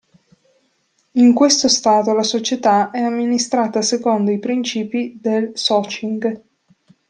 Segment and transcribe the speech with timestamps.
[1.11, 6.41] In questo stato la società è amministrata secondo i principi del Socing.